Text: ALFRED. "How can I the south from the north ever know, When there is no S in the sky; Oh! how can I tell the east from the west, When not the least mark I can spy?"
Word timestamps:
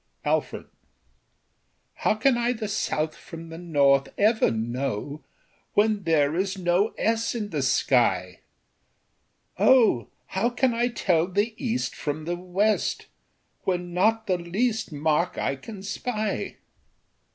ALFRED. 0.25 0.65
"How 1.93 2.15
can 2.15 2.35
I 2.35 2.53
the 2.53 2.67
south 2.67 3.15
from 3.15 3.49
the 3.49 3.57
north 3.59 4.07
ever 4.17 4.49
know, 4.49 5.23
When 5.75 6.05
there 6.05 6.35
is 6.35 6.57
no 6.57 6.95
S 6.97 7.35
in 7.35 7.51
the 7.51 7.61
sky; 7.61 8.39
Oh! 9.59 10.07
how 10.25 10.49
can 10.49 10.73
I 10.73 10.87
tell 10.87 11.27
the 11.27 11.53
east 11.55 11.95
from 11.95 12.25
the 12.25 12.35
west, 12.35 13.05
When 13.61 13.93
not 13.93 14.25
the 14.25 14.39
least 14.39 14.91
mark 14.91 15.37
I 15.37 15.55
can 15.55 15.83
spy?" 15.83 16.57